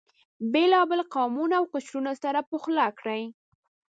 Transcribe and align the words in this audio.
بېلابېل 0.53 1.01
قومونه 1.13 1.55
او 1.59 1.65
قشرونه 1.73 2.11
سره 2.23 2.39
پخلا 2.49 2.87
کړي. 2.99 3.21